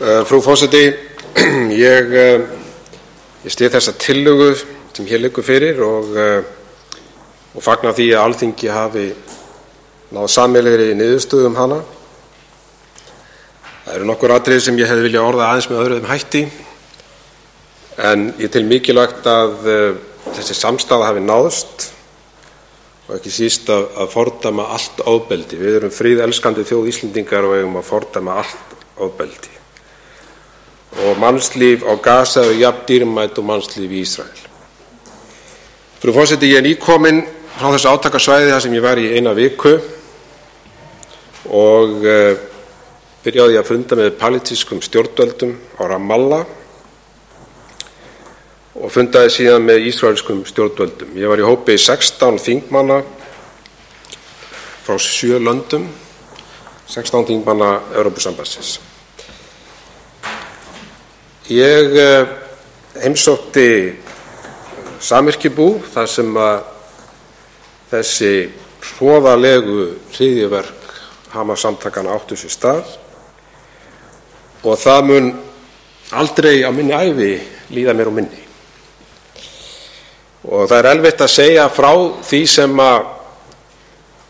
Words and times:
Uh, 0.00 0.22
Frú 0.24 0.38
forseti, 0.40 0.86
ég, 1.76 2.06
uh, 2.08 2.44
ég 3.44 3.52
stið 3.52 3.74
þessa 3.74 3.92
tillögu 4.00 4.46
sem 4.96 5.04
hér 5.04 5.20
liggur 5.20 5.44
fyrir 5.44 5.82
og, 5.84 6.08
uh, 6.16 6.38
og 7.52 7.60
fagna 7.60 7.92
því 7.92 8.06
að 8.14 8.22
Alþingi 8.22 8.70
hafi 8.72 9.04
náð 10.16 10.30
sameilegri 10.32 10.94
niðurstöðum 10.96 11.60
hana. 11.60 11.82
Það 13.82 13.92
eru 13.98 14.08
nokkur 14.08 14.34
atrið 14.38 14.64
sem 14.70 14.80
ég 14.80 14.88
hefði 14.88 15.06
vilja 15.10 15.26
orða 15.26 15.50
aðeins 15.50 15.68
með 15.68 15.84
öðruðum 15.84 16.10
hætti 16.14 16.44
en 18.08 18.26
ég 18.40 18.56
til 18.56 18.64
mikilvægt 18.72 19.28
að 19.28 19.70
þessi 20.30 20.60
samstafa 20.62 21.12
hafi 21.12 21.28
náðst 21.28 21.90
og 23.04 23.18
ekki 23.20 23.36
síst 23.36 23.68
að, 23.68 23.90
að 24.00 24.12
fordama 24.16 24.70
allt 24.72 25.04
ofbeldi. 25.04 25.60
Við 25.60 25.82
erum 25.82 25.92
fríðelskandi 25.92 26.64
þjóð 26.72 26.92
Íslendingar 26.94 27.52
og 27.52 27.58
eigum 27.60 27.82
að 27.84 27.90
fordama 27.92 28.40
allt 28.40 28.78
ofbeldi. 28.96 29.59
Og 30.98 31.18
mannslíf 31.22 31.84
á 31.86 31.94
Gaza 32.02 32.42
er 32.42 32.58
jafn 32.58 32.86
dýrmætt 32.88 33.38
og 33.38 33.46
mannslíf 33.46 33.90
í 33.90 34.02
Ísrael. 34.02 34.46
Frú 36.00 36.14
forseti, 36.16 36.50
ég 36.50 36.58
er 36.58 36.66
nýkominn 36.66 37.22
frá 37.60 37.68
þessu 37.74 37.90
átakasvæði 37.92 38.50
þar 38.50 38.62
sem 38.64 38.74
ég 38.74 38.84
var 38.84 38.98
í 38.98 39.10
eina 39.14 39.34
viku 39.36 39.74
og 41.50 42.06
uh, 42.08 42.32
byrjaði 43.20 43.58
að 43.60 43.68
funda 43.68 43.98
með 44.00 44.16
politískum 44.20 44.80
stjórnvöldum 44.80 45.54
á 45.76 45.82
Ramallah 45.92 46.44
og 48.80 48.92
fundaði 48.94 49.34
síðan 49.34 49.66
með 49.68 49.90
ísraelskum 49.90 50.44
stjórnvöldum. 50.48 51.12
Ég 51.20 51.28
var 51.28 51.42
í 51.42 51.44
hópi 51.44 51.76
16 51.76 52.40
þingmanna 52.40 53.02
frá 54.86 54.96
sjö 54.96 55.36
löndum, 55.42 55.84
16 56.88 57.28
þingmanna 57.28 57.74
Evrópusambandsins. 57.92 58.78
Ég 61.50 61.96
heimsótti 62.94 63.98
Samirkibú 65.02 65.80
þar 65.90 66.06
sem 66.06 66.36
þessi 67.90 68.34
hróðalegu 68.84 69.86
hryðjuverk 70.12 70.92
Hamas-samtakana 71.32 72.12
áttu 72.14 72.36
sér 72.38 72.52
stað 72.54 72.92
og 74.62 74.78
það 74.78 75.02
mun 75.08 75.26
aldrei 76.20 76.62
á 76.62 76.70
minni 76.70 76.94
ævi 76.94 77.32
líða 77.74 77.96
mér 77.98 78.12
á 78.14 78.18
minni. 78.20 78.44
Og 80.46 80.68
það 80.70 80.76
er 80.78 80.88
elvitt 80.92 81.24
að 81.26 81.32
segja 81.34 81.64
frá 81.66 81.90
því 82.30 82.40
sem 82.52 82.84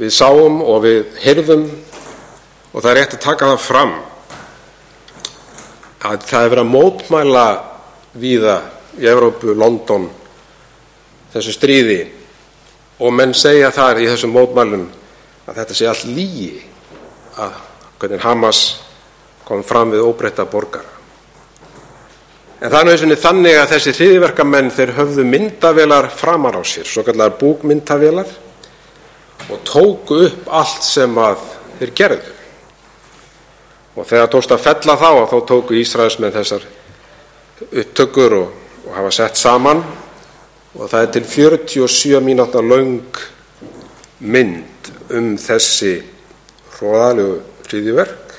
við 0.00 0.10
sáum 0.18 0.58
og 0.66 0.82
við 0.88 1.14
heyrðum 1.22 1.68
og 2.72 2.82
það 2.82 2.90
er 2.90 3.00
rétt 3.04 3.16
að 3.20 3.24
taka 3.28 3.52
það 3.52 3.64
fram 3.68 3.94
að 6.04 6.26
það 6.28 6.44
er 6.44 6.52
verið 6.52 6.64
að 6.64 6.72
mótmæla 6.74 7.46
víða 8.20 8.56
í 9.00 9.06
Evrópu, 9.10 9.54
London, 9.56 10.08
þessu 11.32 11.54
stríði 11.56 12.00
og 13.00 13.14
menn 13.16 13.34
segja 13.34 13.72
þar 13.74 14.02
í 14.02 14.08
þessum 14.10 14.34
mótmælum 14.36 14.84
að 15.48 15.60
þetta 15.60 15.76
sé 15.76 15.88
allt 15.90 16.08
lígi 16.08 16.50
að 17.40 17.56
hvernig 17.98 18.22
Hamas 18.24 18.60
kom 19.44 19.64
fram 19.66 19.92
við 19.92 20.04
óbreytta 20.04 20.46
borgara. 20.48 20.92
En 22.60 22.70
það 22.70 22.78
er 22.78 22.86
náttúrulega 22.88 23.20
þannig 23.20 23.58
að 23.60 23.72
þessi 23.74 23.92
hriðiverkamenn 23.98 24.70
þeir 24.72 24.92
höfðu 24.96 25.24
myndavélar 25.28 26.08
framar 26.16 26.56
á 26.56 26.62
sér, 26.64 26.86
svo 26.88 27.02
kallar 27.04 27.34
búkmyndavélar 27.40 28.30
og 29.50 29.58
tóku 29.68 30.22
upp 30.28 30.48
allt 30.48 30.86
sem 30.86 31.18
að 31.20 31.42
þeir 31.80 31.92
gerðu. 31.98 32.32
Og 33.94 34.06
þegar 34.08 34.30
tókst 34.32 34.54
að 34.54 34.64
fella 34.64 34.96
þá 34.98 35.10
þá 35.30 35.36
tóku 35.46 35.76
Ísraels 35.78 36.18
með 36.22 36.40
þessar 36.40 36.66
upptökur 37.70 38.38
og, 38.40 38.56
og 38.88 38.96
hafa 38.96 39.12
sett 39.14 39.38
saman. 39.38 39.84
Og 40.74 40.90
það 40.90 41.00
er 41.00 41.12
til 41.14 41.24
47 41.30 42.22
mínúta 42.24 42.62
laung 42.62 43.22
mynd 44.18 44.90
um 45.14 45.34
þessi 45.38 45.96
hróðalegu 46.74 47.38
hriðiverk 47.68 48.34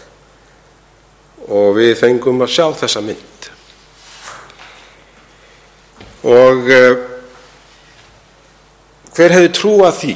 og 1.45 1.75
við 1.77 1.93
fengum 1.99 2.43
að 2.43 2.53
sjá 2.55 2.65
þessa 2.81 3.03
mynd. 3.05 3.49
Og 6.25 6.71
uh, 6.73 6.95
hver 9.13 9.35
hefði 9.35 9.51
trúað 9.53 9.99
því, 9.99 10.15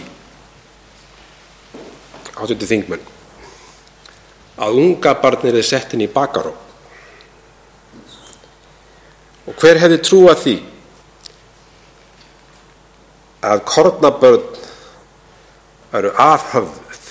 áttundi 2.34 2.70
þingmenn, 2.72 3.06
að 4.60 4.82
unga 4.82 5.14
barnir 5.22 5.56
er 5.56 5.66
sett 5.66 5.94
inn 5.96 6.04
í 6.04 6.12
bakaró? 6.12 6.52
Og 9.48 9.56
hver 9.58 9.80
hefði 9.82 10.02
trúað 10.06 10.44
því 10.44 10.56
að 13.50 13.64
kornabörn 13.66 14.60
eru 16.00 16.12
afhöfðuð 16.22 17.08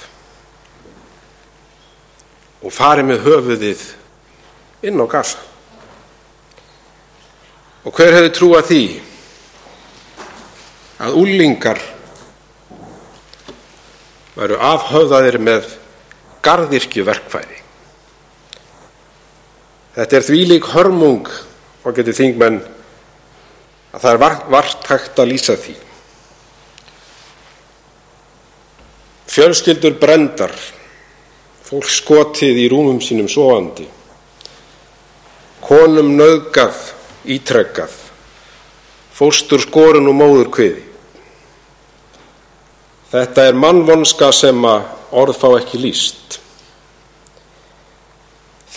og 2.62 2.75
farið 2.75 3.08
með 3.08 3.25
höfuðið 3.26 3.84
inn 4.87 5.03
á 5.03 5.06
gasa? 5.10 5.42
Og 7.88 7.94
hver 7.97 8.19
hefði 8.19 8.34
trúað 8.37 8.69
því 8.69 8.82
að 10.98 11.19
úlingar 11.19 11.81
væru 14.38 14.58
afhöfðaðir 14.62 15.38
með 15.42 15.69
gardirkjuverkfæri? 16.44 17.59
Þetta 19.99 20.16
er 20.16 20.26
þvílík 20.28 20.66
hörmung 20.75 21.28
og 21.82 21.94
getur 21.97 22.15
þingmenn 22.15 22.60
að 23.94 24.03
það 24.03 24.10
er 24.12 24.21
vart 24.53 24.91
hægt 24.91 25.19
að 25.19 25.31
lýsa 25.32 25.56
því. 25.59 25.75
Fjölskyldur 29.28 29.97
brendar, 30.00 30.54
fólk 31.66 31.88
skotið 31.93 32.62
í 32.62 32.69
rúmum 32.72 33.00
sínum 33.05 33.28
sofandi, 33.31 33.87
konum 35.62 36.15
nauðgað 36.16 36.78
ítrekkað, 37.28 37.93
fóstur 39.15 39.62
skorun 39.62 40.09
og 40.10 40.16
móður 40.16 40.53
kviði. 40.55 40.88
Þetta 43.08 43.46
er 43.48 43.56
mannvonska 43.56 44.28
sem 44.36 44.64
orð 44.69 45.36
fá 45.41 45.48
ekki 45.56 45.80
lýst. 45.80 46.38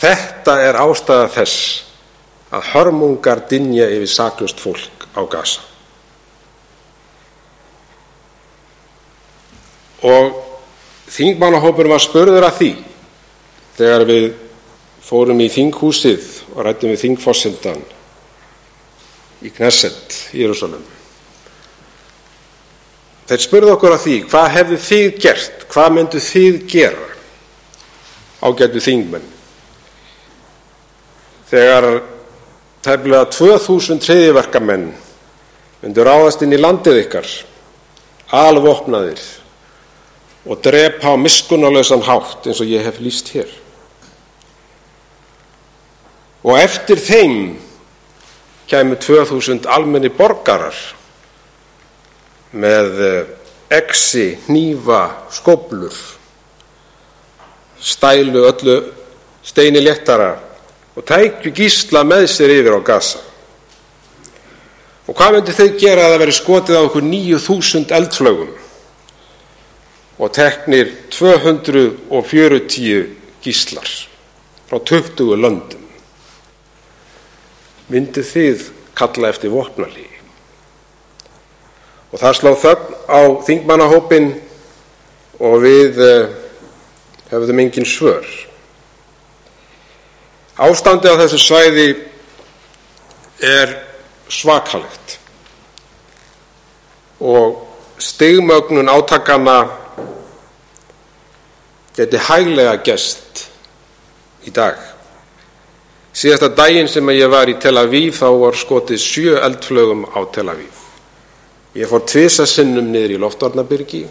Þetta 0.01 0.55
er 0.65 0.79
ástæða 0.81 1.27
þess 1.35 1.57
að 2.51 2.69
hörmungar 2.73 3.43
dinja 3.49 3.89
yfir 3.91 4.09
saklust 4.11 4.63
fólk 4.63 5.05
á 5.13 5.21
gasa. 5.29 5.61
Og 10.01 10.31
þingmannahópur 11.11 11.91
var 11.91 12.01
spurður 12.01 12.47
að 12.47 12.57
því 12.57 12.71
þegar 13.77 14.07
við 14.09 14.25
fórum 15.05 15.43
í 15.43 15.49
þinghúsið 15.51 16.31
og 16.55 16.63
rættum 16.65 16.93
við 16.93 17.03
þingfossendan 17.03 17.83
í 19.43 19.51
Knesset, 19.53 20.17
Jérúsalem. 20.33 21.00
Þeir 23.31 23.43
spurðu 23.45 23.69
okkur 23.71 23.93
að 23.95 24.01
því, 24.03 24.13
hvað 24.27 24.45
hefðu 24.51 24.77
þið 24.83 25.05
gert, 25.23 25.61
hvað 25.71 25.93
myndu 25.95 26.19
þið 26.19 26.55
gera? 26.67 27.05
Ágætu 28.43 28.81
þingmenn. 28.83 29.29
Þegar 31.47 31.87
tæmlega 32.83 33.29
2000 33.31 34.03
treyðiverkamenn 34.03 34.85
myndu 35.79 36.03
ráðast 36.03 36.43
inn 36.43 36.57
í 36.57 36.59
landið 36.59 36.99
ykkar, 37.05 37.31
alvopnaðir 38.35 39.23
og 40.43 40.59
drepa 40.67 41.15
á 41.15 41.23
miskunnarlausan 41.23 42.03
hátt 42.03 42.51
eins 42.51 42.59
og 42.59 42.67
ég 42.67 42.83
hef 42.83 42.99
lýst 42.99 43.31
hér. 43.31 43.47
Og 46.43 46.59
eftir 46.59 46.99
þeim 46.99 47.53
kæmu 48.67 48.99
2000 48.99 49.71
almenni 49.71 50.11
borgarar 50.11 50.75
með 52.51 52.99
exi, 53.71 54.35
hnífa, 54.47 55.11
skoblur, 55.31 55.95
stælu 57.81 58.45
öllu 58.49 58.77
steini 59.43 59.81
léttara 59.81 60.39
og 60.95 61.05
tækju 61.07 61.51
gísla 61.55 62.03
með 62.05 62.27
sér 62.29 62.49
yfir 62.59 62.77
á 62.77 62.81
gasa. 62.85 63.19
Og 65.07 65.15
hvað 65.17 65.33
myndi 65.37 65.53
þau 65.55 65.69
gera 65.81 66.01
að 66.05 66.11
það 66.13 66.21
veri 66.21 66.35
skotið 66.37 66.77
á 66.77 66.81
okkur 66.85 67.03
9000 67.07 67.95
eldflögum 67.97 68.51
og 70.21 70.29
teknir 70.35 70.87
240 71.09 73.07
gíslar 73.41 73.89
frá 74.69 74.77
20 74.77 75.41
löndum? 75.41 75.85
Myndi 77.91 78.21
þið 78.23 78.57
kalla 78.95 79.33
eftir 79.33 79.51
vopnalígi? 79.51 80.20
Og 82.11 82.19
það 82.19 82.37
slá 82.37 82.51
þögn 82.59 82.95
á 83.07 83.21
þingmannahópin 83.47 84.31
og 85.39 85.61
við 85.63 85.99
hefðum 87.31 87.61
engin 87.63 87.87
svör. 87.87 88.27
Ástandið 90.61 91.15
á 91.15 91.21
þessu 91.23 91.39
svæði 91.41 91.87
er 93.41 93.71
svakalegt 94.29 95.17
og 97.21 97.67
stigmögnun 98.01 98.89
átakana 98.89 99.57
geti 101.95 102.17
hæglega 102.17 102.75
gest 102.83 103.47
í 104.45 104.53
dag. 104.53 104.77
Síðasta 106.13 106.49
daginn 106.51 106.89
sem 106.91 107.09
ég 107.15 107.29
var 107.31 107.49
í 107.49 107.55
Tel 107.61 107.77
Aviv 107.79 108.17
þá 108.17 108.27
var 108.41 108.57
skotið 108.57 108.99
sjö 108.99 109.37
eldflögum 109.39 110.05
á 110.11 110.19
Tel 110.33 110.49
Aviv. 110.51 110.80
Ég 111.71 111.87
fór 111.87 112.01
tvisa 112.03 112.43
sinnum 112.49 112.89
niður 112.91 113.13
í 113.15 113.19
loftvarnabyrgi 113.21 114.01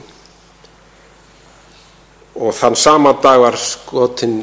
og 2.41 2.55
þann 2.57 2.77
sama 2.79 3.13
dag 3.21 3.43
var 3.43 3.59
skotin 3.61 4.39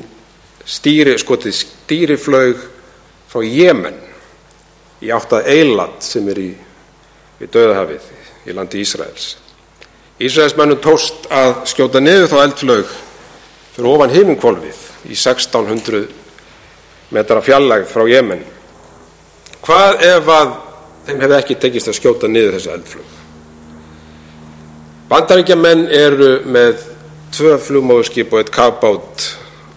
stýri, 0.62 1.16
skotið 1.18 1.56
stýriflög 1.58 2.62
frá 3.32 3.42
Jemen 3.42 3.98
í 5.02 5.10
áttað 5.10 5.50
Eilat 5.50 6.06
sem 6.06 6.30
er 6.30 6.44
í, 6.44 6.52
í 7.42 7.50
Dauðahafið 7.50 8.06
í 8.46 8.54
landi 8.54 8.84
Ísraels. 8.86 9.32
Ísraelsmennum 10.22 10.78
tóst 10.86 11.26
að 11.34 11.64
skjóta 11.74 12.04
niður 12.04 12.30
þá 12.30 12.38
eldflög 12.44 12.94
fyrir 13.74 13.90
ofan 13.96 14.14
himinkvolfið 14.14 14.86
í 15.10 15.18
1600 15.18 16.06
metra 17.18 17.42
fjallægð 17.42 17.90
frá 17.90 18.06
Jemen. 18.14 18.46
Hvað 19.66 20.06
ef 20.06 20.34
að 20.38 20.56
þeim 21.08 21.24
hefði 21.24 21.38
ekki 21.40 21.58
tekist 21.64 21.90
að 21.92 21.98
skjóta 22.02 22.30
niður 22.32 22.58
þessi 22.58 22.74
eldflug? 22.74 23.16
Bandaríkjamenn 25.08 25.86
eru 25.96 26.32
með 26.52 26.84
tvö 27.36 27.54
flugmóðurskip 27.64 28.34
og 28.34 28.42
eitt 28.42 28.52
kafbát 28.54 29.30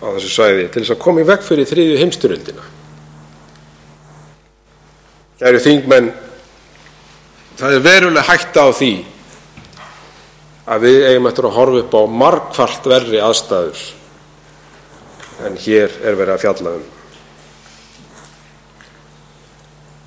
á 0.03 0.07
þessu 0.17 0.33
svæði 0.33 0.67
til 0.67 0.83
þess 0.83 0.95
að 0.97 1.03
koma 1.05 1.23
í 1.23 1.29
veg 1.29 1.47
fyrir 1.47 1.71
þriðju 1.71 2.01
heimsturöldina. 2.01 2.67
Kæru 5.41 5.63
þingmenn, 5.65 6.11
það 7.61 7.77
er 7.77 7.87
veruleg 7.87 8.29
hætta 8.29 8.67
á 8.67 8.71
því 8.77 8.93
að 10.71 10.87
við 10.87 11.09
eigum 11.09 11.29
eftir 11.31 11.49
að 11.49 11.57
horfa 11.57 11.83
upp 11.85 11.97
á 11.97 12.03
margfalt 12.23 12.89
verri 12.91 13.23
aðstæður 13.25 13.85
en 15.47 15.61
hér 15.63 15.95
er 16.05 16.19
verið 16.19 16.35
að 16.35 16.43
fjalla 16.45 16.75
um. 16.79 16.89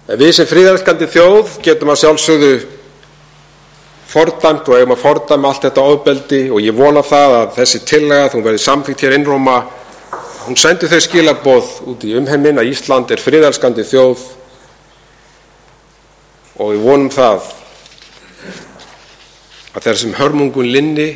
En 0.03 0.19
við 0.19 0.33
sem 0.35 0.47
fríðelskandi 0.49 1.07
þjóð 1.07 1.51
getum 1.63 1.93
að 1.93 2.01
sjálfsögðu 2.01 2.55
fordæmt 4.13 4.67
og 4.67 4.75
eigum 4.75 4.91
að 4.97 4.99
fordæma 4.99 5.47
allt 5.49 5.63
þetta 5.63 5.85
ofbeldi 5.93 6.41
og 6.51 6.59
ég 6.59 6.75
vona 6.75 7.01
það 7.07 7.35
að 7.37 7.53
þessi 7.55 7.79
tillaga, 7.87 8.31
þú 8.33 8.41
verði 8.43 8.63
samþýtt 8.65 9.03
hér 9.05 9.15
innróma, 9.15 9.55
hún 10.43 10.59
sendi 10.59 10.89
þau 10.91 10.99
skilaboð 11.05 11.69
út 11.93 12.03
í 12.03 12.11
umheimin 12.19 12.59
að 12.59 12.73
Ísland 12.73 13.13
er 13.15 13.23
fríðelskandi 13.23 13.85
þjóð 13.87 14.25
og 16.59 16.73
við 16.73 16.83
vonum 16.83 17.09
það 17.13 17.47
að 19.73 19.79
þegar 19.79 20.01
sem 20.03 20.19
hörmungun 20.19 20.69
linni 20.75 21.07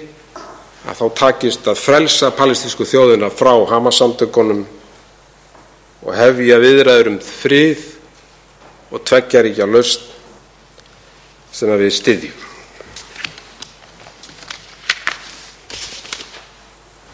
að 0.87 1.03
þá 1.03 1.05
takist 1.25 1.67
að 1.67 1.83
frelsa 1.83 2.31
palestínsku 2.39 2.87
þjóðina 2.87 3.33
frá 3.35 3.51
Hamas-samtökunum 3.67 4.63
og 6.07 6.11
hefja 6.15 6.63
viðræður 6.63 7.11
um 7.11 7.21
frið 7.21 7.96
og 8.91 9.03
tveggjaríkja 9.07 9.67
lausn 9.69 10.05
sem 11.51 11.71
við 11.79 11.95
styðjum. 11.97 12.46